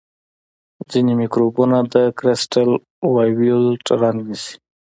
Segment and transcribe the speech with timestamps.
[0.91, 2.69] ځینې مکروبونه د کرسټل
[3.13, 4.55] وایولېټ رنګ نیسي.